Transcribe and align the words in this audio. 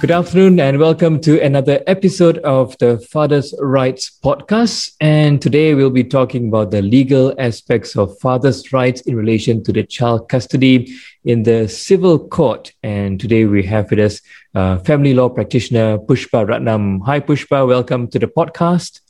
Good 0.00 0.12
afternoon 0.12 0.58
and 0.60 0.78
welcome 0.78 1.20
to 1.20 1.38
another 1.42 1.82
episode 1.86 2.38
of 2.38 2.74
the 2.78 2.98
Father's 3.12 3.54
Rights 3.60 4.18
podcast. 4.24 4.94
And 4.98 5.42
today 5.42 5.74
we'll 5.74 5.90
be 5.90 6.04
talking 6.04 6.48
about 6.48 6.70
the 6.70 6.80
legal 6.80 7.34
aspects 7.38 7.98
of 7.98 8.18
father's 8.18 8.72
rights 8.72 9.02
in 9.02 9.14
relation 9.14 9.62
to 9.62 9.74
the 9.74 9.82
child 9.82 10.30
custody 10.30 10.96
in 11.26 11.42
the 11.42 11.68
civil 11.68 12.18
court. 12.18 12.72
And 12.82 13.20
today 13.20 13.44
we 13.44 13.62
have 13.64 13.90
with 13.90 13.98
us 13.98 14.22
uh, 14.54 14.78
family 14.78 15.12
law 15.12 15.28
practitioner 15.28 15.98
Pushpa 15.98 16.48
Ratnam. 16.48 17.04
Hi, 17.04 17.20
Pushpa. 17.20 17.68
Welcome 17.68 18.08
to 18.08 18.18
the 18.18 18.26
podcast. 18.26 19.00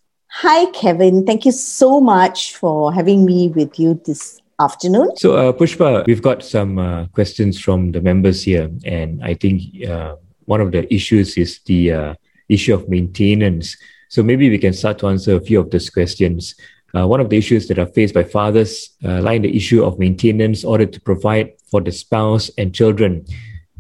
Hi, 0.43 0.69
Kevin. 0.73 1.25
Thank 1.25 1.47
you 1.47 1.53
so 1.53 2.01
much 2.01 2.57
for 2.57 2.93
having 2.93 3.25
me 3.25 3.47
with 3.47 3.79
you 3.79 4.03
this 4.05 4.41
afternoon. 4.59 5.17
So, 5.19 5.37
uh, 5.37 5.53
Pushpa, 5.53 6.05
we've 6.07 6.21
got 6.21 6.43
some 6.43 6.81
uh, 6.81 7.07
questions 7.15 7.61
from 7.61 7.93
the 7.93 8.01
members 8.01 8.43
here, 8.43 8.69
and 8.85 9.23
I 9.23 9.35
think 9.35 9.63
uh, 9.89 10.17
one 10.51 10.61
of 10.61 10.73
the 10.73 10.83
issues 10.93 11.39
is 11.39 11.61
the 11.67 11.93
uh, 11.93 12.15
issue 12.49 12.75
of 12.75 12.89
maintenance. 12.89 13.77
So 14.09 14.23
maybe 14.23 14.51
we 14.51 14.59
can 14.59 14.73
start 14.73 14.99
to 14.99 15.07
answer 15.07 15.37
a 15.37 15.41
few 15.41 15.61
of 15.61 15.71
those 15.71 15.89
questions. 15.89 16.57
Uh, 16.93 17.07
one 17.07 17.21
of 17.21 17.31
the 17.31 17.39
issues 17.39 17.69
that 17.69 17.79
are 17.79 17.87
faced 17.87 18.15
by 18.15 18.25
fathers 18.25 18.91
uh, 19.05 19.23
lie 19.23 19.35
in 19.35 19.43
the 19.43 19.57
issue 19.57 19.85
of 19.85 20.01
maintenance 20.01 20.65
order 20.65 20.87
to 20.87 21.01
provide 21.01 21.53
for 21.71 21.81
the 21.81 21.93
spouse 21.93 22.51
and 22.59 22.75
children. 22.75 23.25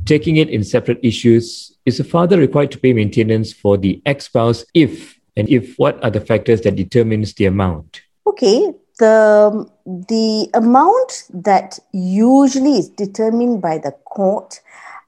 Taking 0.05 0.37
it 0.37 0.49
in 0.49 0.63
separate 0.63 1.01
issues, 1.03 1.77
is 1.87 1.99
a 1.99 2.05
father 2.05 2.39
required 2.39 2.71
to 2.71 2.79
pay 2.79 2.93
maintenance 2.93 3.53
for 3.53 3.77
the 3.77 4.01
ex-spouse 4.07 4.65
if 4.73 5.19
and 5.37 5.49
if 5.49 5.75
what 5.77 6.03
are 6.05 6.11
the 6.11 6.21
factors 6.21 6.61
that 6.63 6.77
determines 6.77 7.35
the 7.35 7.47
amount? 7.47 8.03
Okay, 8.27 8.73
the 8.99 9.67
the 9.87 10.49
amount 10.55 11.25
that 11.33 11.79
usually 11.93 12.79
is 12.79 12.89
determined 12.89 13.61
by 13.61 13.79
the 13.79 13.93
court 14.05 14.61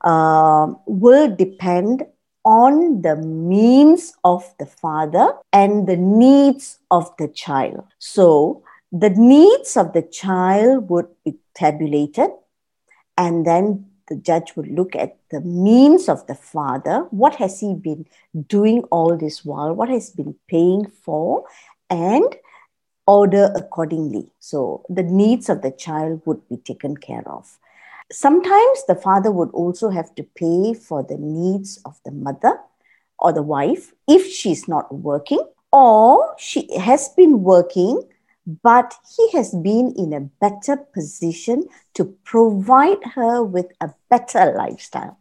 uh, 0.04 0.72
will 0.86 1.34
depend 1.34 2.04
on 2.44 3.02
the 3.02 3.16
means 3.16 4.12
of 4.24 4.52
the 4.58 4.66
father 4.66 5.32
and 5.52 5.86
the 5.86 5.96
needs 5.96 6.78
of 6.90 7.10
the 7.18 7.28
child. 7.28 7.84
So, 7.98 8.62
the 8.90 9.10
needs 9.10 9.76
of 9.76 9.92
the 9.92 10.02
child 10.02 10.90
would 10.90 11.08
be 11.24 11.36
tabulated, 11.54 12.30
and 13.16 13.46
then 13.46 13.86
the 14.08 14.16
judge 14.16 14.54
would 14.56 14.68
look 14.68 14.94
at 14.94 15.16
the 15.30 15.40
means 15.40 16.08
of 16.08 16.26
the 16.26 16.34
father. 16.34 17.06
What 17.10 17.36
has 17.36 17.60
he 17.60 17.74
been 17.74 18.06
doing 18.48 18.82
all 18.90 19.16
this 19.16 19.44
while? 19.44 19.72
What 19.72 19.88
has 19.88 20.10
been 20.10 20.34
paying 20.48 20.86
for? 20.86 21.44
And 21.88 22.24
order 23.06 23.52
accordingly. 23.56 24.28
So, 24.38 24.84
the 24.88 25.02
needs 25.02 25.48
of 25.48 25.62
the 25.62 25.70
child 25.70 26.22
would 26.24 26.46
be 26.48 26.56
taken 26.56 26.96
care 26.96 27.26
of. 27.26 27.58
Sometimes 28.12 28.84
the 28.86 28.94
father 28.94 29.30
would 29.30 29.48
also 29.52 29.88
have 29.88 30.14
to 30.16 30.22
pay 30.22 30.74
for 30.74 31.02
the 31.02 31.16
needs 31.16 31.80
of 31.86 31.98
the 32.04 32.10
mother 32.10 32.60
or 33.18 33.32
the 33.32 33.42
wife 33.42 33.94
if 34.06 34.30
she's 34.30 34.68
not 34.68 34.92
working, 34.94 35.42
or 35.72 36.34
she 36.38 36.68
has 36.76 37.08
been 37.16 37.42
working, 37.42 38.02
but 38.62 38.94
he 39.16 39.30
has 39.32 39.54
been 39.54 39.94
in 39.96 40.12
a 40.12 40.20
better 40.20 40.76
position 40.76 41.64
to 41.94 42.04
provide 42.24 43.02
her 43.14 43.42
with 43.42 43.66
a 43.80 43.90
better 44.10 44.52
lifestyle. 44.58 45.18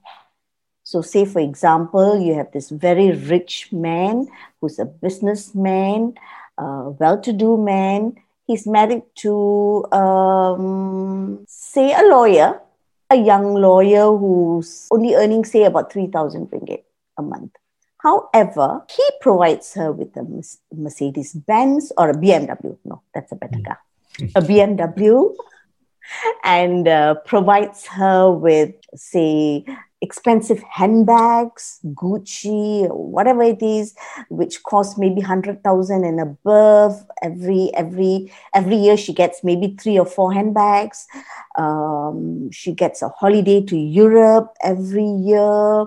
So, 0.84 1.02
say 1.02 1.24
for 1.24 1.40
example, 1.40 2.20
you 2.20 2.34
have 2.34 2.52
this 2.52 2.70
very 2.70 3.12
rich 3.12 3.72
man 3.72 4.28
who's 4.60 4.80
a 4.80 4.86
businessman, 4.86 6.16
a 6.58 6.90
well 6.90 7.22
to 7.22 7.32
do 7.32 7.56
man. 7.56 8.18
He's 8.48 8.68
married 8.68 9.04
to, 9.20 9.86
um, 9.94 11.46
say, 11.48 11.94
a 11.94 12.04
lawyer 12.10 12.60
a 13.12 13.16
young 13.16 13.54
lawyer 13.56 14.16
who's 14.18 14.88
only 14.90 15.16
earning, 15.16 15.44
say, 15.44 15.66
about 15.66 15.92
3,000 15.92 16.48
ringgit 16.48 16.84
a 17.18 17.22
month. 17.22 17.52
However, 17.98 18.84
he 18.90 19.04
provides 19.20 19.74
her 19.76 19.92
with 19.92 20.16
a 20.18 20.26
Mercedes 20.74 21.34
Benz 21.34 21.92
or 21.98 22.10
a 22.10 22.14
BMW. 22.14 22.78
No, 22.84 23.04
that's 23.14 23.32
a 23.32 23.36
better 23.36 23.60
car. 23.64 23.80
A 24.36 24.42
BMW 24.42 25.36
and 26.44 26.88
uh, 26.88 27.16
provides 27.26 27.86
her 27.88 28.32
with, 28.32 28.74
say, 28.96 29.66
expensive 30.02 30.64
handbags, 30.64 31.80
Gucci, 31.86 32.90
whatever 32.90 33.44
it 33.44 33.62
is, 33.62 33.96
which 34.30 34.64
cost 34.64 34.98
maybe 34.98 35.22
hundred 35.22 35.64
thousand 35.64 36.04
and 36.04 36.20
above. 36.20 37.04
Every 37.22 37.72
every 37.76 38.32
every 38.54 38.76
year, 38.76 38.98
she 38.98 39.14
gets 39.14 39.44
maybe 39.44 39.76
three 39.80 40.00
or 40.00 40.06
four 40.06 40.34
handbags. 40.34 41.08
Um, 41.58 42.52
she 42.52 42.74
gets 42.74 43.02
a 43.02 43.10
holiday 43.10 43.62
to 43.66 43.78
Europe 43.78 44.54
every 44.64 45.06
year, 45.06 45.86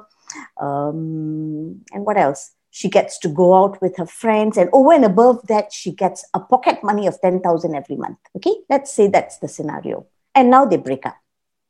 um, 0.60 1.82
and 1.92 2.04
what 2.06 2.16
else? 2.16 2.52
She 2.70 2.88
gets 2.88 3.18
to 3.20 3.28
go 3.28 3.54
out 3.54 3.80
with 3.80 3.96
her 3.98 4.06
friends, 4.06 4.56
and 4.56 4.68
over 4.72 4.92
and 4.92 5.04
above 5.04 5.46
that, 5.46 5.72
she 5.72 5.92
gets 5.92 6.24
a 6.34 6.40
pocket 6.40 6.82
money 6.82 7.06
of 7.06 7.20
ten 7.20 7.40
thousand 7.40 7.74
every 7.74 7.96
month. 7.96 8.18
Okay, 8.36 8.54
let's 8.68 8.92
say 8.92 9.08
that's 9.08 9.38
the 9.38 9.48
scenario. 9.48 10.06
And 10.34 10.50
now 10.50 10.64
they 10.64 10.76
break 10.76 11.06
up 11.06 11.16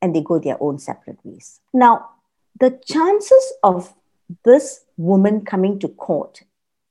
and 0.01 0.15
they 0.15 0.23
go 0.23 0.39
their 0.39 0.57
own 0.63 0.79
separate 0.79 1.19
ways. 1.23 1.61
Now, 1.75 2.09
the 2.59 2.79
chances 2.85 3.53
of 3.63 3.95
this 4.45 4.85
woman 4.97 5.45
coming 5.45 5.79
to 5.81 5.89
court 5.89 6.43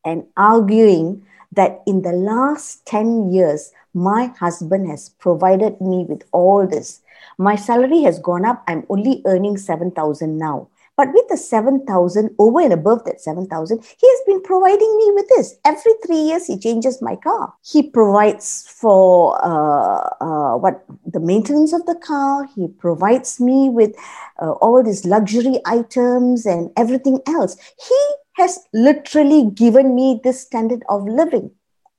and 0.06 0.25
arguing 0.35 1.25
that 1.51 1.81
in 1.85 2.01
the 2.01 2.12
last 2.12 2.85
10 2.85 3.31
years, 3.31 3.72
my 3.94 4.34
husband 4.40 4.90
has 4.90 5.09
provided 5.09 5.79
me 5.79 6.06
with 6.07 6.24
all 6.31 6.68
this. 6.68 7.01
My 7.38 7.56
salary 7.56 8.01
has 8.01 8.19
gone 8.19 8.46
up. 8.46 8.63
I'm 8.68 8.85
only 8.90 9.22
earning 9.25 9.57
7,000 9.57 10.38
now. 10.38 10.68
But 10.96 11.08
with 11.14 11.28
the 11.28 11.38
7,000, 11.38 12.36
over 12.38 12.62
and 12.62 12.72
above 12.72 13.04
that 13.06 13.20
7,000, 13.20 13.84
he 14.00 14.08
has 14.08 14.20
been 14.28 14.42
providing 14.44 14.98
me 14.98 15.12
with 15.16 15.28
this. 15.30 15.56
Every 15.66 15.94
three 16.06 16.20
years, 16.20 16.46
he 16.46 16.59
changes 16.59 17.02
my 17.02 17.16
car. 17.16 17.54
He 17.64 17.90
provides 17.90 18.68
for 18.68 19.40
uh, 19.44 20.09
uh, 20.22 20.58
what 20.58 20.86
the 21.06 21.20
maintenance 21.20 21.74
of 21.74 21.86
the 21.88 21.96
car. 21.96 22.48
He 22.56 22.68
provides 22.68 23.40
me 23.40 23.70
with 23.70 23.96
uh, 24.40 24.52
all 24.52 24.84
these 24.84 25.04
luxury 25.06 25.59
items 25.66 26.46
and 26.46 26.70
everything 26.78 27.20
else. 27.28 27.58
He 27.88 28.06
has 28.34 28.60
literally 28.74 29.50
given 29.50 29.96
me 29.96 30.22
this 30.24 30.42
standard 30.42 30.84
of 30.90 31.08
living. 31.08 31.52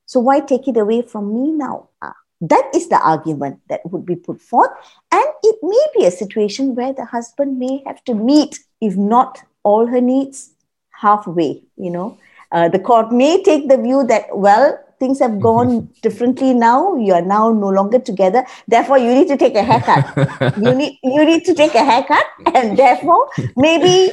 So 0.07 0.21
why 0.21 0.41
take 0.41 0.69
it 0.69 0.77
away 0.77 1.03
from 1.03 1.35
me 1.35 1.51
now? 1.51 1.89
Ah, 2.03 2.15
that 2.41 2.71
is 2.75 2.89
the 2.89 3.01
argument 3.01 3.61
that 3.69 3.81
would 3.91 4.05
be 4.05 4.17
put 4.17 4.41
forth. 4.41 4.71
And 5.11 5.25
it 5.43 5.57
may 5.63 5.87
be 5.97 6.05
a 6.05 6.11
situation 6.11 6.75
where 6.75 6.93
the 6.93 7.05
husband 7.05 7.59
may 7.59 7.83
have 7.87 8.05
to 8.05 8.15
meet 8.15 8.59
if 8.85 8.97
not 8.97 9.43
all 9.63 9.87
her 9.87 10.01
needs, 10.01 10.51
halfway. 10.91 11.63
You 11.77 11.91
know, 11.91 12.19
uh, 12.53 12.69
the 12.69 12.79
court 12.79 13.13
may 13.13 13.43
take 13.43 13.69
the 13.69 13.77
view 13.77 14.05
that 14.07 14.37
well, 14.37 14.79
things 14.99 15.19
have 15.21 15.41
gone 15.41 15.89
differently 16.03 16.53
now. 16.55 16.97
You 16.97 17.15
are 17.15 17.23
now 17.23 17.51
no 17.53 17.69
longer 17.69 17.99
together. 17.99 18.45
Therefore, 18.69 18.99
you 18.99 19.15
need 19.15 19.29
to 19.29 19.37
take 19.37 19.55
a 19.55 19.63
haircut. 19.63 20.57
you 20.67 20.75
need 20.75 20.99
you 21.03 21.25
need 21.25 21.45
to 21.47 21.55
take 21.55 21.75
a 21.75 21.85
haircut, 21.85 22.27
and 22.55 22.77
therefore 22.77 23.29
maybe 23.57 24.13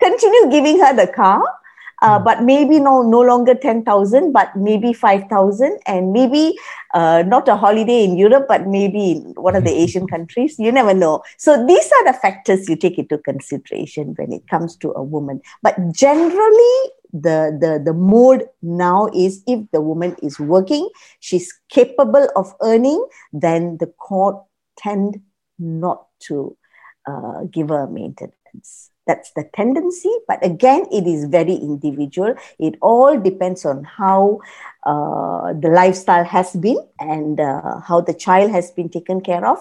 continue 0.00 0.50
giving 0.50 0.80
her 0.80 0.94
the 0.94 1.06
car 1.06 1.42
uh, 2.02 2.18
hmm. 2.18 2.24
but 2.24 2.42
maybe 2.42 2.80
no 2.80 3.02
no 3.02 3.20
longer 3.20 3.54
10000 3.54 4.32
but 4.32 4.54
maybe 4.56 4.92
5000 4.92 5.78
and 5.86 6.12
maybe 6.12 6.56
uh, 6.94 7.22
not 7.26 7.48
a 7.48 7.56
holiday 7.56 8.04
in 8.04 8.16
europe 8.16 8.46
but 8.48 8.66
maybe 8.66 9.12
in 9.12 9.34
one 9.36 9.56
of 9.56 9.64
the 9.64 9.70
asian 9.70 10.06
countries 10.06 10.58
you 10.58 10.72
never 10.72 10.94
know. 10.94 11.22
So 11.38 11.66
these 11.66 11.90
are 11.92 12.04
the 12.12 12.18
factors 12.18 12.68
you 12.68 12.76
take 12.76 12.98
into 12.98 13.18
consideration 13.18 14.14
when 14.16 14.32
it 14.32 14.48
comes 14.48 14.76
to 14.76 14.92
a 14.92 15.02
woman. 15.02 15.40
But 15.62 15.76
generally 15.92 16.76
the, 17.12 17.56
the 17.60 17.80
the 17.84 17.92
mode 17.92 18.46
now 18.60 19.08
is 19.14 19.42
if 19.46 19.70
the 19.70 19.80
woman 19.80 20.16
is 20.20 20.40
working 20.40 20.88
she's 21.20 21.52
capable 21.68 22.28
of 22.34 22.52
earning 22.60 23.06
then 23.32 23.76
the 23.78 23.86
court 23.86 24.42
tend 24.76 25.20
not 25.56 26.06
to 26.18 26.56
uh, 27.06 27.44
give 27.52 27.68
her 27.68 27.86
maintenance 27.86 28.90
that's 29.06 29.32
the 29.32 29.44
tendency, 29.54 30.10
but 30.26 30.44
again, 30.44 30.86
it 30.90 31.06
is 31.06 31.26
very 31.26 31.54
individual. 31.54 32.34
It 32.58 32.76
all 32.80 33.20
depends 33.20 33.64
on 33.64 33.84
how 33.84 34.40
uh, 34.84 35.52
the 35.52 35.68
lifestyle 35.68 36.24
has 36.24 36.52
been 36.52 36.78
and 36.98 37.40
uh, 37.40 37.80
how 37.80 38.00
the 38.00 38.14
child 38.14 38.50
has 38.50 38.70
been 38.70 38.88
taken 38.88 39.20
care 39.20 39.46
of. 39.46 39.58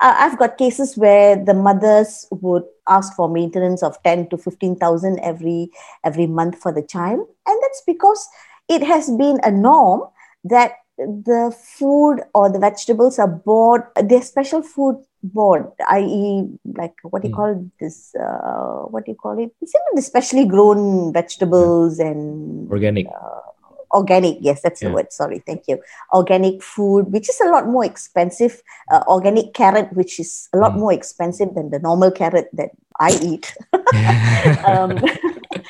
Uh, 0.00 0.14
I've 0.18 0.38
got 0.38 0.58
cases 0.58 0.96
where 0.96 1.36
the 1.36 1.54
mothers 1.54 2.26
would 2.30 2.64
ask 2.88 3.14
for 3.14 3.28
maintenance 3.28 3.82
of 3.82 4.02
ten 4.02 4.28
to 4.28 4.38
fifteen 4.38 4.76
thousand 4.76 5.20
every 5.20 5.70
every 6.04 6.26
month 6.26 6.58
for 6.58 6.72
the 6.72 6.82
child, 6.82 7.26
and 7.46 7.58
that's 7.62 7.82
because 7.86 8.28
it 8.68 8.82
has 8.82 9.10
been 9.10 9.40
a 9.42 9.50
norm 9.50 10.02
that 10.44 10.72
the 10.98 11.54
food 11.78 12.20
or 12.34 12.50
the 12.50 12.58
vegetables 12.58 13.18
are 13.18 13.28
bought. 13.28 13.82
They're 14.02 14.22
special 14.22 14.62
food 14.62 15.02
board, 15.32 15.70
i.e., 15.90 16.48
like 16.74 16.94
what 17.02 17.22
do 17.22 17.28
you 17.28 17.34
mm. 17.34 17.36
call 17.36 17.70
this? 17.80 18.14
Uh, 18.14 18.86
what 18.90 19.04
do 19.04 19.12
you 19.12 19.16
call 19.16 19.38
it? 19.38 19.50
It's 19.60 19.74
even 19.74 19.94
the 19.94 20.02
specially 20.02 20.46
grown 20.46 21.12
vegetables 21.12 21.98
yeah. 21.98 22.06
and 22.06 22.70
organic. 22.70 23.06
Uh, 23.06 23.45
organic, 23.92 24.38
yes, 24.40 24.62
that's 24.62 24.82
yeah. 24.82 24.88
the 24.88 24.94
word. 24.94 25.12
Sorry, 25.12 25.42
thank 25.46 25.64
you. 25.68 25.80
Organic 26.12 26.62
food, 26.62 27.12
which 27.12 27.28
is 27.28 27.40
a 27.40 27.48
lot 27.48 27.66
more 27.66 27.84
expensive. 27.84 28.62
Uh, 28.90 29.02
organic 29.08 29.54
carrot, 29.54 29.92
which 29.92 30.20
is 30.20 30.48
a 30.52 30.58
lot 30.58 30.72
mm. 30.72 30.78
more 30.78 30.92
expensive 30.92 31.54
than 31.54 31.70
the 31.70 31.78
normal 31.78 32.10
carrot 32.10 32.48
that 32.52 32.70
I 32.98 33.10
eat. 33.22 33.54
um, 34.66 34.98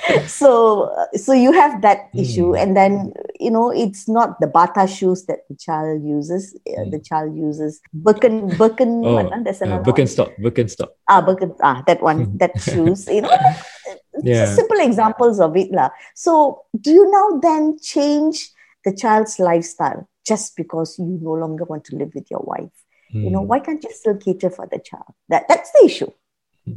so 0.27 0.91
so 1.15 1.33
you 1.33 1.53
have 1.53 1.83
that 1.83 2.13
mm. 2.13 2.21
issue 2.21 2.55
and 2.55 2.77
then 2.77 3.13
you 3.39 3.51
know 3.51 3.71
it's 3.71 4.09
not 4.09 4.39
the 4.41 4.47
bata 4.47 4.87
shoes 4.87 5.27
that 5.27 5.47
the 5.49 5.57
child 5.57 6.03
uses 6.05 6.57
mm. 6.69 6.91
the 6.91 6.99
child 6.99 7.37
uses 7.37 7.81
birken 8.03 8.51
birken 8.57 9.05
oh, 9.05 9.43
there's 9.43 9.63
uh, 9.63 9.79
birkenstock 9.83 10.33
birkenstock 10.39 10.91
ah 11.09 11.23
birken 11.23 11.55
ah 11.63 11.83
that 11.87 12.03
one 12.03 12.37
that 12.41 12.53
shoes 12.61 13.07
you 13.09 13.23
know 13.23 13.31
yeah. 14.23 14.47
simple 14.47 14.79
examples 14.81 15.41
of 15.41 15.57
it 15.57 15.71
la. 15.71 15.89
so 16.15 16.63
do 16.81 16.91
you 16.91 17.11
now 17.11 17.39
then 17.41 17.79
change 17.81 18.51
the 18.85 18.95
child's 18.95 19.39
lifestyle 19.39 20.09
just 20.27 20.57
because 20.57 20.99
you 20.99 21.19
no 21.23 21.33
longer 21.33 21.65
want 21.65 21.85
to 21.85 21.97
live 21.97 22.13
with 22.15 22.31
your 22.31 22.41
wife 22.41 22.73
mm. 23.15 23.25
you 23.25 23.31
know 23.31 23.41
hmm. 23.41 23.49
why 23.49 23.59
can't 23.59 23.83
you 23.83 23.91
still 23.93 24.17
cater 24.17 24.51
for 24.51 24.67
the 24.71 24.79
child 24.79 25.15
that 25.29 25.47
that's 25.49 25.71
the 25.73 25.85
issue 25.87 26.11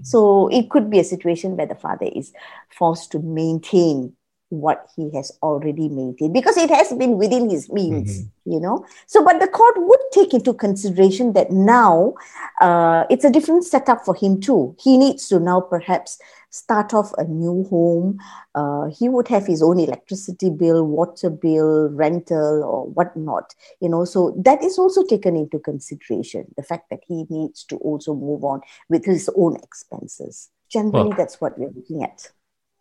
so 0.04 0.48
it 0.50 0.70
could 0.70 0.90
be 0.90 1.00
a 1.00 1.04
situation 1.04 1.58
where 1.58 1.66
the 1.66 1.74
father 1.74 2.08
is 2.14 2.32
forced 2.70 3.12
to 3.12 3.20
maintain 3.20 4.16
what 4.50 4.90
he 4.96 5.10
has 5.16 5.32
already 5.42 5.90
maintained 5.90 6.34
because 6.34 6.58
it 6.58 6.70
has 6.70 6.92
been 6.94 7.18
within 7.18 7.50
his 7.50 7.72
means, 7.72 8.20
mm-hmm. 8.20 8.52
you 8.52 8.60
know. 8.60 8.86
So, 9.06 9.24
but 9.24 9.40
the 9.40 9.48
court 9.48 9.76
would 9.78 10.00
take 10.12 10.34
into 10.34 10.54
consideration 10.54 11.34
that 11.34 11.52
now 11.52 12.16
uh, 12.62 13.06
it's 13.10 13.24
a 13.24 13.32
different 13.32 13.64
setup 13.64 14.04
for 14.04 14.16
him 14.16 14.42
too. 14.42 14.76
He 14.80 14.98
needs 14.98 15.28
to 15.30 15.40
now 15.40 15.62
perhaps 15.62 16.20
start 16.50 16.94
off 16.94 17.14
a 17.18 17.24
new 17.26 17.64
home. 17.70 18.20
Uh, 18.56 18.88
he 18.88 19.08
would 19.08 19.28
have 19.28 19.46
his 19.46 19.62
own 19.62 19.80
electricity 19.80 20.50
bill, 20.50 20.84
water 20.84 21.30
bill, 21.30 21.90
rental, 21.90 22.64
or 22.64 22.88
whatnot. 22.88 23.54
You 23.80 23.90
know, 23.90 24.06
so 24.06 24.36
that 24.44 24.64
is 24.64 24.80
also 24.80 25.06
taken 25.06 25.36
into 25.36 25.60
consideration. 25.60 26.46
The 26.58 26.64
fact 26.64 26.90
that 26.90 27.04
he 27.08 27.26
needs 27.30 27.64
to 27.66 27.78
also 27.78 28.16
move 28.16 28.44
on 28.44 28.62
with 28.90 29.06
his 29.06 29.30
own 29.36 29.58
expenses. 29.58 30.50
Generally, 30.70 31.10
well, 31.10 31.18
that's 31.18 31.42
what 31.42 31.58
we're 31.58 31.72
looking 31.72 32.04
at. 32.04 32.30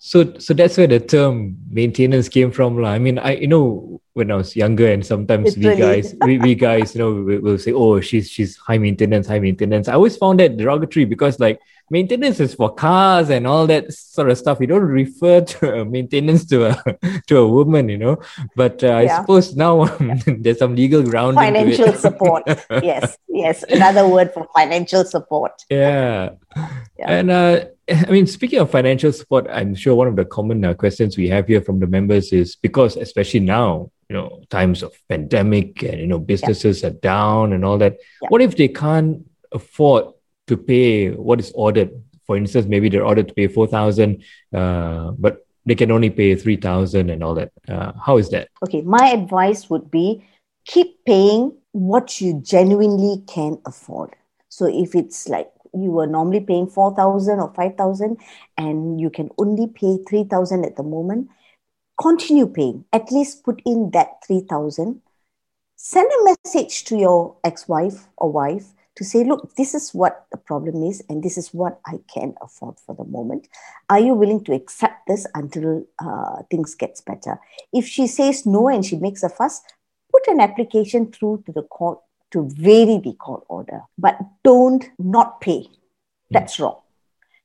So, 0.00 0.38
so 0.38 0.54
that's 0.54 0.76
where 0.76 0.86
the 0.86 1.00
term 1.00 1.56
maintenance 1.70 2.28
came 2.28 2.52
from, 2.52 2.78
lah. 2.78 2.90
I 2.90 2.98
mean, 2.98 3.18
I 3.18 3.34
you 3.34 3.48
know 3.48 4.00
when 4.14 4.30
I 4.30 4.36
was 4.36 4.54
younger, 4.54 4.86
and 4.86 5.04
sometimes 5.04 5.56
we 5.56 5.74
guys, 5.74 6.14
we, 6.22 6.38
we 6.38 6.54
guys, 6.54 6.94
you 6.94 7.00
know, 7.00 7.12
we, 7.12 7.38
will 7.38 7.58
say, 7.58 7.72
"Oh, 7.72 8.00
she's 8.00 8.30
she's 8.30 8.56
high 8.58 8.78
maintenance, 8.78 9.26
high 9.26 9.40
maintenance." 9.40 9.88
I 9.88 9.94
always 9.94 10.16
found 10.16 10.38
that 10.38 10.56
derogatory 10.56 11.04
because, 11.04 11.40
like, 11.40 11.58
maintenance 11.90 12.38
is 12.38 12.54
for 12.54 12.72
cars 12.72 13.28
and 13.28 13.44
all 13.44 13.66
that 13.66 13.92
sort 13.92 14.30
of 14.30 14.38
stuff. 14.38 14.60
You 14.60 14.68
don't 14.68 14.86
refer 14.86 15.40
to 15.58 15.84
maintenance 15.84 16.46
to 16.46 16.66
a 16.66 16.98
to 17.26 17.38
a 17.38 17.48
woman, 17.48 17.88
you 17.88 17.98
know. 17.98 18.18
But 18.54 18.84
uh, 18.84 18.86
yeah. 18.86 19.18
I 19.18 19.20
suppose 19.20 19.56
now 19.56 19.84
there's 20.26 20.60
some 20.60 20.76
legal 20.76 21.02
ground. 21.02 21.34
Financial 21.34 21.92
support, 21.94 22.44
yes, 22.70 23.18
yes, 23.28 23.64
another 23.64 24.06
word 24.06 24.32
for 24.32 24.46
financial 24.54 25.04
support. 25.04 25.64
Yeah, 25.68 26.38
yeah. 26.98 27.10
and. 27.10 27.30
uh 27.30 27.64
I 28.06 28.10
mean, 28.10 28.26
speaking 28.26 28.58
of 28.58 28.70
financial 28.70 29.12
support, 29.12 29.46
I'm 29.50 29.74
sure 29.74 29.94
one 29.94 30.08
of 30.08 30.16
the 30.16 30.24
common 30.24 30.64
uh, 30.64 30.74
questions 30.74 31.16
we 31.16 31.28
have 31.28 31.46
here 31.46 31.62
from 31.62 31.80
the 31.80 31.86
members 31.86 32.32
is 32.32 32.56
because, 32.56 32.96
especially 32.96 33.40
now, 33.40 33.90
you 34.08 34.16
know, 34.16 34.42
times 34.50 34.82
of 34.82 34.92
pandemic 35.08 35.82
and 35.82 36.00
you 36.00 36.06
know 36.06 36.18
businesses 36.18 36.82
yeah. 36.82 36.88
are 36.88 36.92
down 36.92 37.52
and 37.52 37.64
all 37.64 37.78
that. 37.78 37.96
Yeah. 38.22 38.28
What 38.28 38.42
if 38.42 38.56
they 38.56 38.68
can't 38.68 39.26
afford 39.52 40.14
to 40.48 40.56
pay 40.56 41.10
what 41.10 41.40
is 41.40 41.52
ordered? 41.54 41.90
For 42.26 42.36
instance, 42.36 42.66
maybe 42.66 42.88
they're 42.88 43.04
ordered 43.04 43.28
to 43.28 43.34
pay 43.34 43.48
four 43.48 43.66
thousand, 43.66 44.24
uh, 44.54 45.12
but 45.12 45.46
they 45.64 45.74
can 45.74 45.90
only 45.90 46.10
pay 46.10 46.34
three 46.36 46.56
thousand 46.56 47.10
and 47.10 47.22
all 47.22 47.34
that. 47.34 47.52
Uh, 47.68 47.92
how 47.92 48.18
is 48.18 48.30
that? 48.30 48.48
Okay, 48.64 48.82
my 48.82 49.08
advice 49.08 49.70
would 49.70 49.90
be 49.90 50.24
keep 50.66 51.04
paying 51.04 51.56
what 51.72 52.20
you 52.20 52.40
genuinely 52.42 53.22
can 53.26 53.58
afford. 53.64 54.14
So 54.48 54.66
if 54.66 54.94
it's 54.94 55.28
like 55.28 55.50
you 55.74 55.90
were 55.90 56.06
normally 56.06 56.40
paying 56.40 56.66
4000 56.66 57.40
or 57.40 57.52
5000 57.54 58.16
and 58.56 59.00
you 59.00 59.10
can 59.10 59.30
only 59.38 59.66
pay 59.66 59.98
3000 60.08 60.64
at 60.64 60.76
the 60.76 60.82
moment 60.82 61.28
continue 62.00 62.46
paying. 62.46 62.84
At 62.92 63.10
least 63.10 63.44
put 63.44 63.60
in 63.66 63.90
that 63.90 64.24
3000 64.26 65.02
send 65.76 66.10
a 66.10 66.24
message 66.24 66.84
to 66.84 66.96
your 66.96 67.36
ex-wife 67.44 68.08
or 68.16 68.32
wife 68.32 68.74
to 68.96 69.04
say 69.04 69.22
look 69.22 69.54
this 69.54 69.74
is 69.74 69.94
what 69.94 70.26
the 70.32 70.36
problem 70.36 70.82
is 70.82 71.00
and 71.08 71.22
this 71.22 71.38
is 71.38 71.54
what 71.54 71.78
i 71.86 71.92
can 72.12 72.34
afford 72.42 72.78
for 72.80 72.96
the 72.96 73.04
moment. 73.04 73.46
Are 73.88 74.00
you 74.00 74.14
willing 74.14 74.42
to 74.44 74.54
accept 74.54 75.06
this 75.06 75.26
until 75.34 75.84
uh, 76.04 76.42
things 76.50 76.74
gets 76.74 77.00
better? 77.00 77.38
If 77.72 77.86
she 77.86 78.06
says 78.08 78.44
no 78.44 78.68
and 78.68 78.84
she 78.84 78.96
makes 78.96 79.22
a 79.22 79.28
fuss 79.28 79.62
put 80.10 80.26
an 80.26 80.40
application 80.40 81.12
through 81.12 81.44
to 81.46 81.52
the 81.52 81.62
court 81.62 82.00
to 82.30 82.48
vary 82.54 82.98
the 82.98 83.14
court 83.14 83.44
order, 83.48 83.82
but 83.96 84.18
don't 84.44 84.84
not 84.98 85.40
pay. 85.40 85.66
That's 86.30 86.60
wrong. 86.60 86.80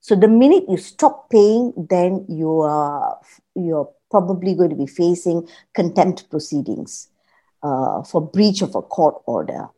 So 0.02 0.16
the 0.16 0.28
minute 0.28 0.66
you 0.68 0.78
stop 0.78 1.30
paying, 1.30 1.74
then 1.90 2.26
you 2.28 2.60
are 2.62 3.20
you're 3.56 3.90
probably 4.12 4.54
going 4.54 4.70
to 4.70 4.76
be 4.76 4.86
facing 4.86 5.48
contempt 5.74 6.30
proceedings 6.30 7.08
uh, 7.64 8.04
for 8.04 8.22
breach 8.22 8.62
of 8.62 8.76
a 8.76 8.82
court 8.82 9.16
order, 9.26 9.70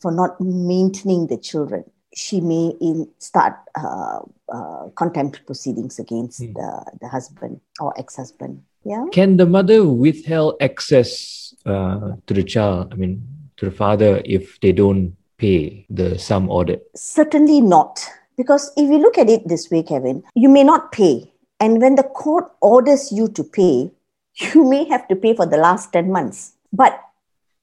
for 0.00 0.12
not 0.12 0.40
maintaining 0.40 1.26
the 1.26 1.36
children. 1.36 1.84
She 2.14 2.40
may 2.40 2.72
in 2.80 3.08
start 3.18 3.54
uh, 3.74 4.20
uh, 4.48 4.88
contempt 4.94 5.44
proceedings 5.44 5.98
against 5.98 6.40
mm. 6.40 6.54
the, 6.54 6.98
the 7.00 7.08
husband 7.08 7.60
or 7.80 7.92
ex-husband. 7.98 8.62
Yeah. 8.84 9.04
Can 9.12 9.36
the 9.36 9.46
mother 9.46 9.84
withhold 9.86 10.54
access 10.60 11.52
uh, 11.66 12.12
to 12.26 12.34
the 12.34 12.44
child? 12.44 12.92
I 12.92 12.96
mean, 12.96 13.26
to 13.56 13.66
the 13.66 13.70
father 13.70 14.22
if 14.24 14.60
they 14.60 14.72
don't 14.72 15.16
pay 15.38 15.86
the 15.90 16.18
sum 16.18 16.50
ordered? 16.50 16.80
Certainly 16.94 17.60
not. 17.60 18.04
Because 18.36 18.70
if 18.76 18.90
you 18.90 18.98
look 18.98 19.18
at 19.18 19.30
it 19.30 19.48
this 19.48 19.70
way, 19.70 19.82
Kevin, 19.82 20.22
you 20.34 20.48
may 20.48 20.62
not 20.62 20.92
pay. 20.92 21.32
And 21.58 21.80
when 21.80 21.94
the 21.94 22.02
court 22.02 22.52
orders 22.60 23.10
you 23.10 23.28
to 23.28 23.44
pay, 23.44 23.90
you 24.34 24.64
may 24.68 24.84
have 24.88 25.08
to 25.08 25.16
pay 25.16 25.34
for 25.34 25.46
the 25.46 25.56
last 25.56 25.92
10 25.92 26.10
months. 26.10 26.54
But 26.72 27.00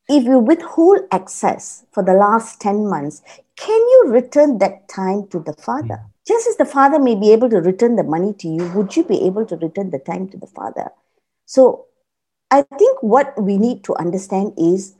if 0.09 0.23
you 0.23 0.39
withhold 0.39 1.01
access 1.11 1.85
for 1.91 2.03
the 2.03 2.13
last 2.13 2.59
10 2.59 2.87
months, 2.87 3.21
can 3.55 3.79
you 3.79 4.05
return 4.07 4.57
that 4.57 4.89
time 4.89 5.27
to 5.27 5.39
the 5.39 5.53
father? 5.53 6.01
Mm. 6.01 6.09
Just 6.27 6.47
as 6.47 6.57
the 6.57 6.65
father 6.65 6.99
may 6.99 7.15
be 7.15 7.31
able 7.31 7.49
to 7.49 7.57
return 7.57 7.95
the 7.95 8.03
money 8.03 8.33
to 8.33 8.47
you, 8.47 8.67
would 8.71 8.95
you 8.95 9.03
be 9.03 9.21
able 9.25 9.45
to 9.45 9.55
return 9.57 9.91
the 9.91 9.99
time 9.99 10.27
to 10.29 10.37
the 10.37 10.47
father? 10.47 10.89
So 11.45 11.85
I 12.49 12.63
think 12.77 13.03
what 13.03 13.39
we 13.41 13.57
need 13.57 13.83
to 13.85 13.95
understand 13.95 14.53
is 14.57 14.95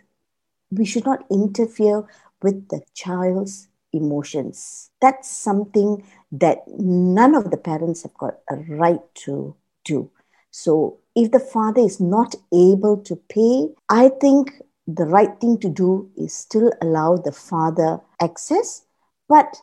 we 0.78 0.86
should 0.86 1.06
not 1.06 1.26
interfere 1.30 2.04
with 2.42 2.68
the 2.70 2.82
child's 2.94 3.68
emotions. 3.94 4.90
That's 5.02 5.30
something 5.30 6.04
that 6.32 6.64
none 6.68 7.36
of 7.36 7.52
the 7.52 7.58
parents 7.58 8.04
have 8.04 8.14
got 8.16 8.40
a 8.50 8.56
right 8.56 9.02
to 9.26 9.56
do. 9.86 10.10
So, 10.52 11.00
if 11.16 11.32
the 11.32 11.40
father 11.40 11.82
is 11.82 12.00
not 12.00 12.36
able 12.54 12.98
to 12.98 13.16
pay, 13.30 13.68
I 13.90 14.10
think 14.10 14.52
the 14.88 15.06
right 15.06 15.40
thing 15.40 15.58
to 15.60 15.70
do 15.70 16.10
is 16.18 16.34
still 16.34 16.72
allow 16.82 17.18
the 17.18 17.32
father 17.32 18.00
access, 18.20 18.86
but 19.30 19.56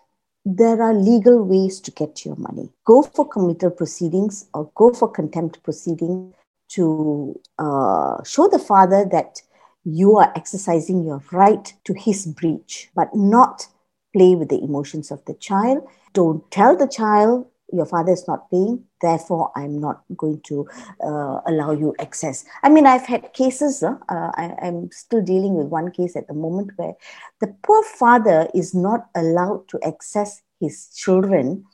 there 0.45 0.83
are 0.83 0.95
legal 0.95 1.45
ways 1.45 1.81
to 1.81 1.91
get 1.91 2.25
your 2.25 2.37
money. 2.37 2.71
Go 2.85 3.03
for 3.03 3.29
committal 3.29 3.71
proceedings 3.71 4.49
or 4.55 4.71
go 4.75 4.93
for 4.93 5.09
contempt 5.09 5.63
proceeding 5.63 6.33
to 6.71 7.39
uh, 7.59 8.23
show 8.25 8.49
the 8.49 8.59
father 8.59 9.05
that 9.11 9.43
you 9.85 10.17
are 10.17 10.33
exercising 10.37 11.05
your 11.05 11.23
right 11.33 11.73
to 11.85 11.95
his 11.95 12.27
breach, 12.27 12.91
but 12.95 13.15
not 13.15 13.67
play 14.13 14.35
with 14.35 14.49
the 14.49 14.63
emotions 14.63 15.11
of 15.11 15.25
the 15.25 15.35
child. 15.35 15.87
Don't 16.13 16.49
tell 16.51 16.77
the 16.77 16.89
child 16.89 17.47
your 17.73 17.87
father 17.87 18.13
is 18.13 18.27
not 18.27 18.51
paying, 18.51 18.85
therefore, 19.01 19.53
I'm 19.55 19.81
not 19.81 20.03
going 20.17 20.41
to 20.47 20.67
uh, 21.05 21.41
allow 21.47 21.71
you 21.71 21.95
access. 22.01 22.45
I 22.65 22.69
mean, 22.69 22.87
I've 22.87 23.07
had 23.07 23.33
cases, 23.33 23.83
uh, 23.83 23.97
I, 24.09 24.57
I'm 24.61 24.91
still 24.91 25.23
dealing 25.23 25.55
with 25.55 25.69
one 25.69 25.93
case 25.93 26.17
at 26.17 26.27
the 26.27 26.35
moment 26.35 26.73
where 26.77 26.95
the 27.41 27.55
poor 27.63 27.83
father 27.85 28.49
is 28.55 28.75
not 28.75 29.07
allowed 29.15 29.69
to 29.69 29.79
access 29.85 30.43
his 30.61 30.93
children 30.97 31.65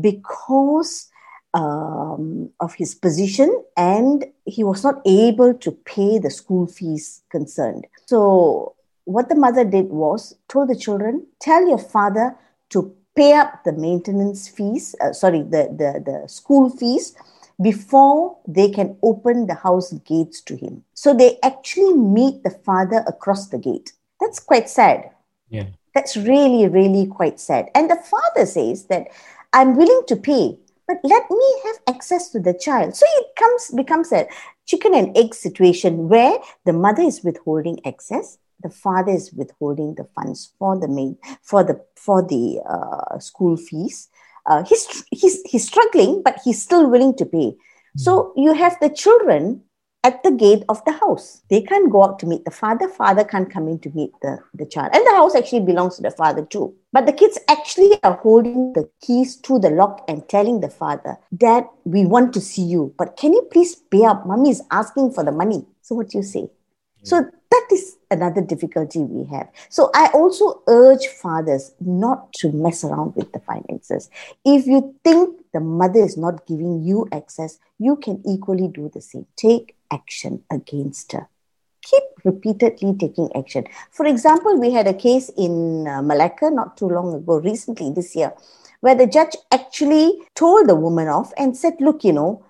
because 0.00 1.08
um, 1.56 2.50
of 2.60 2.74
his 2.74 2.94
position 2.94 3.64
and 3.78 4.26
he 4.44 4.62
was 4.62 4.84
not 4.84 5.00
able 5.06 5.54
to 5.54 5.72
pay 5.72 6.18
the 6.18 6.30
school 6.30 6.66
fees 6.66 7.22
concerned. 7.30 7.86
So, 8.04 8.74
what 9.04 9.28
the 9.28 9.36
mother 9.36 9.64
did 9.64 9.86
was 9.88 10.36
told 10.48 10.68
the 10.68 10.76
children, 10.76 11.26
tell 11.40 11.66
your 11.66 11.78
father 11.78 12.36
to 12.70 12.94
pay 13.14 13.32
up 13.32 13.64
the 13.64 13.72
maintenance 13.72 14.48
fees, 14.48 14.94
uh, 15.00 15.12
sorry, 15.12 15.42
the, 15.42 15.72
the, 15.80 16.02
the 16.04 16.28
school 16.28 16.68
fees 16.68 17.14
before 17.62 18.36
they 18.46 18.68
can 18.68 18.98
open 19.02 19.46
the 19.46 19.54
house 19.54 19.92
gates 20.04 20.42
to 20.42 20.56
him. 20.56 20.84
So 20.92 21.14
they 21.14 21.38
actually 21.42 21.94
meet 21.94 22.42
the 22.42 22.50
father 22.50 23.02
across 23.06 23.48
the 23.48 23.58
gate. 23.58 23.92
That's 24.20 24.40
quite 24.40 24.68
sad. 24.68 25.10
Yeah. 25.48 25.68
That's 25.94 26.16
really, 26.18 26.68
really 26.68 27.06
quite 27.06 27.40
sad. 27.40 27.70
And 27.74 27.88
the 27.88 27.96
father 27.96 28.44
says 28.44 28.86
that 28.86 29.06
I'm 29.54 29.76
willing 29.76 30.02
to 30.08 30.16
pay 30.16 30.58
but 30.86 30.98
let 31.02 31.30
me 31.30 31.60
have 31.64 31.94
access 31.94 32.30
to 32.30 32.40
the 32.40 32.54
child. 32.54 32.96
So 32.96 33.06
it 33.18 33.26
comes 33.36 33.70
becomes 33.70 34.12
a 34.12 34.26
chicken 34.66 34.94
and 34.94 35.16
egg 35.16 35.34
situation 35.34 36.08
where 36.08 36.38
the 36.64 36.72
mother 36.72 37.02
is 37.02 37.22
withholding 37.22 37.84
access 37.86 38.38
the 38.62 38.70
father 38.70 39.12
is 39.12 39.32
withholding 39.32 39.94
the 39.94 40.04
funds 40.14 40.52
for 40.58 40.78
the 40.78 40.88
main, 40.88 41.16
for 41.42 41.62
the 41.62 41.80
for 41.94 42.22
the 42.22 42.60
uh, 42.68 43.18
school 43.18 43.56
fees. 43.56 44.08
Uh, 44.46 44.62
he's, 44.64 45.04
he's, 45.10 45.42
he's 45.42 45.66
struggling, 45.66 46.22
but 46.24 46.38
he's 46.44 46.62
still 46.62 46.88
willing 46.88 47.12
to 47.16 47.26
pay. 47.26 47.52
So 47.96 48.32
you 48.36 48.52
have 48.54 48.76
the 48.80 48.88
children 48.88 49.62
at 50.06 50.22
the 50.22 50.30
gate 50.30 50.62
of 50.68 50.84
the 50.84 50.92
house. 50.92 51.42
They 51.50 51.62
can't 51.62 51.90
go 51.90 52.04
out 52.04 52.20
to 52.20 52.26
meet 52.26 52.44
the 52.44 52.52
father. 52.52 52.88
Father 52.88 53.24
can't 53.24 53.50
come 53.52 53.66
in 53.66 53.80
to 53.80 53.90
meet 53.90 54.12
the, 54.22 54.38
the 54.54 54.64
child. 54.64 54.90
And 54.94 55.04
the 55.04 55.16
house 55.16 55.34
actually 55.34 55.64
belongs 55.70 55.96
to 55.96 56.02
the 56.02 56.12
father 56.12 56.44
too. 56.44 56.74
But 56.92 57.06
the 57.06 57.12
kids 57.12 57.40
actually 57.48 57.98
are 58.04 58.14
holding 58.14 58.72
the 58.72 58.88
keys 59.02 59.34
to 59.38 59.58
the 59.58 59.70
lock 59.70 60.04
and 60.06 60.28
telling 60.28 60.60
the 60.60 60.70
father, 60.70 61.16
Dad, 61.36 61.64
we 61.84 62.06
want 62.06 62.32
to 62.34 62.40
see 62.40 62.62
you, 62.62 62.94
but 62.96 63.16
can 63.16 63.32
you 63.32 63.48
please 63.50 63.74
pay 63.74 64.04
up? 64.04 64.24
Mommy 64.26 64.50
is 64.50 64.62
asking 64.70 65.12
for 65.12 65.24
the 65.24 65.32
money. 65.32 65.66
So 65.82 65.96
what 65.96 66.10
do 66.10 66.18
you 66.18 66.24
say? 66.24 66.48
So 67.02 67.20
that 67.22 67.68
is 67.70 67.96
another 68.10 68.40
difficulty 68.40 68.98
we 68.98 69.24
have. 69.30 69.48
So 69.68 69.90
I 69.94 70.08
also 70.12 70.62
urge 70.66 71.06
fathers 71.06 71.72
not 71.80 72.32
to 72.40 72.50
mess 72.50 72.82
around 72.82 73.14
with 73.14 73.32
the 73.32 73.38
finances. 73.38 74.10
If 74.44 74.66
you 74.66 74.94
think 75.04 75.36
the 75.56 75.60
mother 75.60 76.00
is 76.00 76.18
not 76.18 76.46
giving 76.46 76.82
you 76.82 77.08
access, 77.12 77.58
you 77.78 77.96
can 77.96 78.22
equally 78.26 78.68
do 78.68 78.90
the 78.92 79.00
same. 79.00 79.24
Take 79.36 79.74
action 79.90 80.42
against 80.50 81.12
her. 81.12 81.28
Keep 81.82 82.02
repeatedly 82.24 82.94
taking 82.98 83.30
action. 83.34 83.64
For 83.90 84.04
example, 84.04 84.60
we 84.60 84.70
had 84.70 84.86
a 84.86 84.92
case 84.92 85.30
in 85.38 85.88
uh, 85.88 86.02
Malacca 86.02 86.50
not 86.50 86.76
too 86.76 86.88
long 86.88 87.14
ago, 87.14 87.40
recently 87.40 87.90
this 87.90 88.14
year, 88.14 88.34
where 88.80 88.94
the 88.94 89.06
judge 89.06 89.34
actually 89.50 90.18
told 90.34 90.68
the 90.68 90.74
woman 90.74 91.08
off 91.08 91.32
and 91.38 91.56
said, 91.56 91.74
Look, 91.80 92.04
you 92.04 92.12
know, 92.12 92.44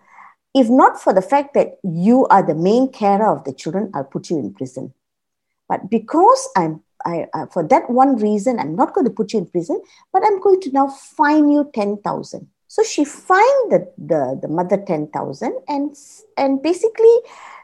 if 0.53 0.69
not 0.69 1.01
for 1.01 1.13
the 1.13 1.23
fact 1.23 1.55
that 1.55 1.79
you 1.85 2.27
are 2.27 2.45
the 2.45 2.57
main 2.57 2.91
carer 2.91 3.29
of 3.29 3.45
the 3.45 3.53
children, 3.53 3.93
I'll 3.95 4.03
put 4.03 4.31
you 4.31 4.39
in 4.39 4.53
prison. 4.53 4.93
But 5.69 5.91
because 5.91 6.49
I'm 6.57 6.83
I, 7.05 7.27
uh, 7.35 7.47
for 7.47 7.63
that 7.69 7.89
one 7.89 8.17
reason, 8.17 8.59
I'm 8.59 8.75
not 8.75 8.93
going 8.95 9.05
to 9.05 9.13
put 9.13 9.33
you 9.33 9.39
in 9.39 9.47
prison, 9.47 9.81
but 10.13 10.23
I'm 10.27 10.41
going 10.41 10.61
to 10.63 10.73
now 10.73 10.89
fine 10.89 11.49
you 11.51 11.71
10,000. 11.73 12.49
So 12.77 12.83
she 12.83 13.07
fined 13.07 13.73
the, 13.73 13.91
the, 13.97 14.39
the 14.43 14.49
mother 14.49 14.77
10,000 14.77 15.57
and, 15.67 15.97
and 16.37 16.63
basically 16.63 17.17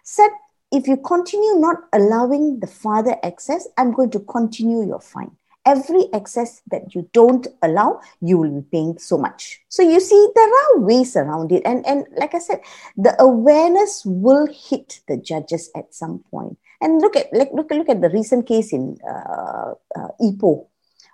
said, 0.04 0.31
if 0.71 0.88
you 0.88 0.97
continue 0.97 1.57
not 1.57 1.81
allowing 1.92 2.61
the 2.61 2.66
father 2.66 3.16
access, 3.23 3.69
I'm 3.76 3.92
going 3.92 4.09
to 4.12 4.21
continue 4.21 4.87
your 4.87 5.00
fine 5.00 5.37
every 5.64 6.07
excess 6.12 6.61
that 6.71 6.95
you 6.95 7.09
don't 7.12 7.47
allow, 7.62 8.00
you 8.21 8.38
will 8.38 8.61
be 8.61 8.66
paying 8.73 8.99
so 8.99 9.16
much. 9.16 9.61
So 9.69 9.83
you 9.83 10.00
see, 10.00 10.28
there 10.35 10.49
are 10.49 10.81
ways 10.81 11.16
around 11.16 11.52
it. 11.52 11.62
And, 11.64 11.87
and 11.87 12.04
like 12.16 12.35
I 12.35 12.40
said, 12.40 12.61
the 12.97 13.14
awareness 13.23 14.02
will 14.04 14.47
hit 14.47 15.02
the 15.07 15.16
judges 15.16 15.71
at 15.76 15.95
some 15.95 16.25
point. 16.31 16.59
And 16.81 17.00
look 17.00 17.14
at 17.14 17.33
like 17.33 17.50
look, 17.52 17.71
look 17.71 17.88
at 17.88 18.00
the 18.00 18.11
recent 18.11 18.49
case 18.49 18.73
in 18.73 18.99
uh, 19.09 19.75
uh, 19.97 20.09
Ipoh, 20.21 20.66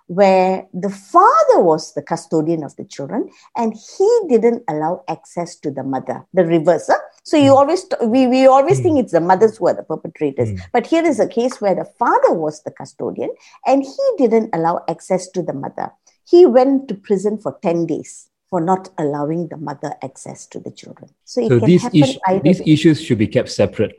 where 0.09 0.65
the 0.73 0.89
father 0.89 1.59
was 1.61 1.93
the 1.93 2.01
custodian 2.01 2.63
of 2.63 2.75
the 2.77 2.83
children 2.83 3.29
and 3.55 3.75
he 3.75 4.21
didn't 4.27 4.63
allow 4.67 5.03
access 5.07 5.55
to 5.55 5.69
the 5.69 5.83
mother, 5.83 6.25
the 6.33 6.43
reverse. 6.43 6.89
So 7.23 7.37
you 7.37 7.51
mm. 7.51 7.57
always 7.57 7.85
we, 8.03 8.25
we 8.25 8.47
always 8.47 8.79
mm. 8.79 8.83
think 8.83 8.99
it's 8.99 9.11
the 9.11 9.21
mothers 9.21 9.57
who 9.57 9.67
are 9.67 9.75
the 9.75 9.83
perpetrators. 9.83 10.49
Mm. 10.49 10.61
But 10.73 10.87
here 10.87 11.05
is 11.05 11.19
a 11.19 11.27
case 11.27 11.61
where 11.61 11.75
the 11.75 11.85
father 11.85 12.33
was 12.33 12.63
the 12.63 12.71
custodian 12.71 13.29
and 13.67 13.83
he 13.83 14.11
didn't 14.17 14.49
allow 14.51 14.83
access 14.89 15.29
to 15.29 15.43
the 15.43 15.53
mother. 15.53 15.91
He 16.27 16.47
went 16.47 16.87
to 16.87 16.95
prison 16.95 17.37
for 17.37 17.59
10 17.61 17.85
days 17.85 18.31
for 18.49 18.59
not 18.59 18.89
allowing 18.97 19.49
the 19.49 19.57
mother 19.57 19.93
access 20.03 20.47
to 20.47 20.59
the 20.59 20.71
children. 20.71 21.11
So, 21.25 21.47
so 21.47 21.59
these, 21.59 21.87
these 21.91 22.61
issues 22.65 22.99
should 22.99 23.19
be 23.19 23.27
kept 23.27 23.49
separate, 23.49 23.95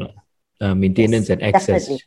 uh, 0.60 0.74
maintenance 0.74 1.28
yes, 1.28 1.30
and 1.30 1.42
access. 1.44 1.86
Definitely. 1.86 2.02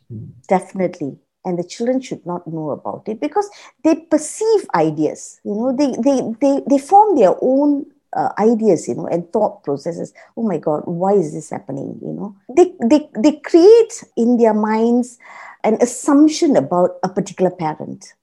definitely 0.46 1.18
and 1.44 1.58
the 1.58 1.64
children 1.64 2.00
should 2.00 2.24
not 2.26 2.46
know 2.46 2.70
about 2.70 3.02
it 3.06 3.20
because 3.20 3.48
they 3.82 3.94
perceive 3.94 4.66
ideas 4.74 5.40
you 5.44 5.54
know 5.54 5.74
they 5.76 5.92
they 6.02 6.20
they, 6.40 6.62
they 6.68 6.78
form 6.78 7.16
their 7.16 7.34
own 7.40 7.86
uh, 8.14 8.30
ideas 8.38 8.88
you 8.88 8.94
know 8.94 9.06
and 9.06 9.30
thought 9.32 9.62
processes. 9.64 10.12
Oh 10.36 10.42
my 10.42 10.58
god 10.58 10.82
why 10.86 11.12
is 11.12 11.32
this 11.32 11.50
happening 11.50 11.98
you 12.00 12.12
know? 12.12 12.36
They, 12.56 12.72
they 12.88 13.08
they 13.18 13.32
create 13.40 14.04
in 14.16 14.38
their 14.38 14.54
minds 14.54 15.18
an 15.64 15.78
assumption 15.80 16.56
about 16.56 16.96
a 17.02 17.08
particular 17.08 17.50
parent. 17.50 18.14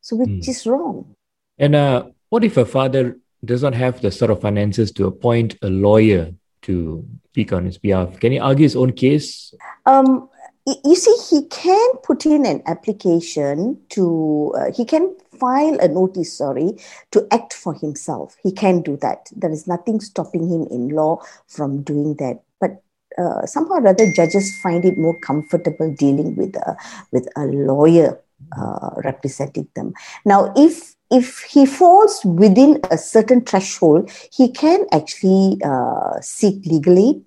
So 0.00 0.16
which 0.16 0.28
mm. 0.28 0.48
is 0.48 0.66
wrong. 0.66 1.14
And 1.58 1.74
uh, 1.74 2.06
what 2.30 2.44
if 2.44 2.56
a 2.56 2.64
father 2.64 3.18
does 3.44 3.62
not 3.62 3.74
have 3.74 4.00
the 4.00 4.10
sort 4.10 4.30
of 4.30 4.40
finances 4.40 4.90
to 4.92 5.06
appoint 5.06 5.56
a 5.62 5.68
lawyer 5.68 6.32
to 6.62 7.06
speak 7.26 7.52
on 7.52 7.66
his 7.66 7.78
behalf? 7.78 8.18
Can 8.18 8.32
he 8.32 8.38
argue 8.38 8.64
his 8.64 8.76
own 8.76 8.92
case? 8.92 9.54
Um, 9.84 10.28
you 10.66 10.96
see, 10.96 11.16
he 11.30 11.46
can 11.46 11.88
put 12.02 12.26
in 12.26 12.44
an 12.44 12.62
application 12.66 13.78
to, 13.90 14.52
uh, 14.58 14.72
he 14.72 14.84
can 14.84 15.14
file 15.38 15.78
a 15.80 15.88
notice, 15.88 16.36
sorry, 16.36 16.72
to 17.12 17.26
act 17.30 17.52
for 17.52 17.74
himself. 17.74 18.36
He 18.42 18.50
can 18.50 18.82
do 18.82 18.96
that. 18.98 19.28
There 19.34 19.50
is 19.50 19.66
nothing 19.66 20.00
stopping 20.00 20.48
him 20.48 20.66
in 20.70 20.88
law 20.88 21.22
from 21.46 21.82
doing 21.82 22.16
that. 22.16 22.42
But 22.60 22.82
uh, 23.16 23.46
somehow 23.46 23.74
or 23.74 23.88
other, 23.88 24.12
judges 24.12 24.58
find 24.60 24.84
it 24.84 24.98
more 24.98 25.18
comfortable 25.20 25.94
dealing 25.94 26.34
with 26.34 26.56
a, 26.56 26.76
with 27.12 27.28
a 27.36 27.44
lawyer 27.46 28.20
uh, 28.58 28.90
representing 29.04 29.68
them. 29.74 29.94
Now, 30.24 30.52
if 30.56 30.94
if 31.08 31.42
he 31.42 31.66
falls 31.66 32.24
within 32.24 32.80
a 32.90 32.98
certain 32.98 33.40
threshold, 33.40 34.10
he 34.32 34.50
can 34.50 34.86
actually 34.90 35.56
uh, 35.64 36.20
seek 36.20 36.66
legal 36.66 36.98
aid 36.98 37.22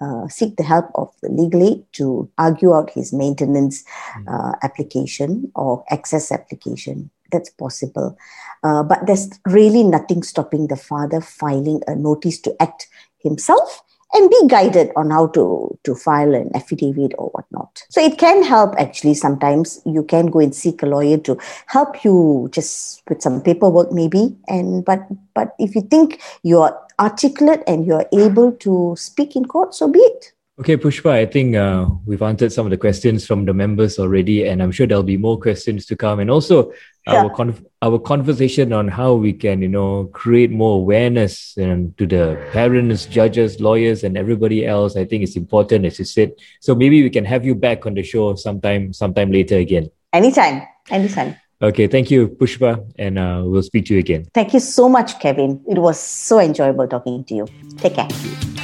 uh, 0.00 0.28
seek 0.28 0.56
the 0.56 0.62
help 0.62 0.86
of 0.94 1.12
the 1.22 1.28
legal 1.28 1.62
aid 1.62 1.84
to 1.92 2.30
argue 2.38 2.74
out 2.74 2.90
his 2.90 3.12
maintenance 3.12 3.84
hmm. 4.14 4.28
uh, 4.28 4.52
application 4.62 5.50
or 5.54 5.84
access 5.90 6.30
application. 6.30 7.10
That's 7.30 7.50
possible. 7.50 8.16
Uh, 8.62 8.82
but 8.82 9.06
there's 9.06 9.28
really 9.46 9.82
nothing 9.82 10.22
stopping 10.22 10.68
the 10.68 10.76
father 10.76 11.20
filing 11.20 11.82
a 11.86 11.94
notice 11.94 12.40
to 12.42 12.56
act 12.60 12.86
himself 13.18 13.82
and 14.12 14.30
be 14.30 14.40
guided 14.48 14.90
on 14.96 15.10
how 15.10 15.26
to, 15.28 15.78
to 15.84 15.94
file 15.94 16.34
an 16.34 16.50
affidavit 16.54 17.12
or 17.18 17.28
whatnot. 17.30 17.47
So 17.88 18.00
it 18.00 18.18
can 18.18 18.42
help 18.42 18.74
actually 18.78 19.14
sometimes. 19.14 19.80
You 19.84 20.02
can 20.02 20.26
go 20.26 20.40
and 20.40 20.54
seek 20.54 20.82
a 20.82 20.86
lawyer 20.86 21.18
to 21.18 21.38
help 21.66 22.04
you 22.04 22.48
just 22.52 23.02
with 23.08 23.22
some 23.22 23.40
paperwork 23.42 23.92
maybe. 23.92 24.36
And 24.48 24.84
but 24.84 25.06
but 25.34 25.54
if 25.58 25.74
you 25.74 25.82
think 25.82 26.20
you're 26.42 26.76
articulate 26.98 27.62
and 27.66 27.86
you're 27.86 28.06
able 28.12 28.52
to 28.52 28.94
speak 28.98 29.36
in 29.36 29.44
court, 29.44 29.74
so 29.74 29.88
be 29.88 30.00
it. 30.00 30.32
Okay, 30.60 30.76
Pushpa, 30.76 31.10
I 31.10 31.24
think 31.24 31.54
uh, 31.54 31.86
we've 32.04 32.20
answered 32.20 32.52
some 32.52 32.66
of 32.66 32.70
the 32.70 32.76
questions 32.76 33.24
from 33.24 33.44
the 33.44 33.54
members 33.54 33.96
already, 33.96 34.48
and 34.48 34.60
I'm 34.60 34.72
sure 34.72 34.88
there'll 34.88 35.04
be 35.04 35.16
more 35.16 35.38
questions 35.38 35.86
to 35.86 35.94
come. 35.94 36.18
And 36.18 36.28
also, 36.28 36.72
yeah. 37.08 37.22
our 37.22 37.30
con- 37.30 37.66
our 37.82 37.98
conversation 37.98 38.72
on 38.72 38.88
how 38.88 39.14
we 39.14 39.32
can, 39.32 39.62
you 39.62 39.68
know, 39.68 40.04
create 40.12 40.50
more 40.50 40.76
awareness 40.76 41.56
and 41.56 41.96
to 41.98 42.06
the 42.06 42.36
parents, 42.52 43.06
judges, 43.06 43.60
lawyers, 43.60 44.04
and 44.04 44.16
everybody 44.16 44.66
else. 44.66 44.96
I 44.96 45.04
think 45.04 45.22
it's 45.22 45.36
important, 45.36 45.84
as 45.84 45.98
you 45.98 46.04
said. 46.04 46.32
So 46.60 46.74
maybe 46.74 47.02
we 47.02 47.10
can 47.10 47.24
have 47.24 47.44
you 47.44 47.54
back 47.54 47.86
on 47.86 47.94
the 47.94 48.02
show 48.02 48.34
sometime, 48.34 48.92
sometime 48.92 49.30
later 49.30 49.56
again. 49.56 49.90
Anytime, 50.12 50.62
anytime. 50.90 51.36
Okay, 51.60 51.88
thank 51.88 52.10
you, 52.10 52.28
Pushpa, 52.28 52.84
and 52.98 53.18
uh, 53.18 53.42
we'll 53.44 53.62
speak 53.62 53.86
to 53.86 53.94
you 53.94 54.00
again. 54.00 54.26
Thank 54.32 54.54
you 54.54 54.60
so 54.60 54.88
much, 54.88 55.18
Kevin. 55.18 55.60
It 55.68 55.78
was 55.78 55.98
so 55.98 56.38
enjoyable 56.38 56.86
talking 56.86 57.24
to 57.24 57.34
you. 57.34 57.48
Take 57.78 57.94
care. 57.94 58.57